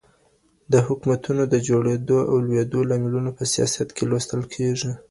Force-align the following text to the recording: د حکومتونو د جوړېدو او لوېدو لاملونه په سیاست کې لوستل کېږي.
د 0.71 0.73
حکومتونو 0.87 1.43
د 1.53 1.55
جوړېدو 1.67 2.19
او 2.29 2.35
لوېدو 2.45 2.79
لاملونه 2.89 3.29
په 3.37 3.43
سیاست 3.53 3.87
کې 3.95 4.03
لوستل 4.11 4.41
کېږي. 4.53 4.91